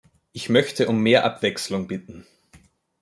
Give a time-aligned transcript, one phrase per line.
[0.31, 2.25] Ich möchte um mehr Abwechslung bitten.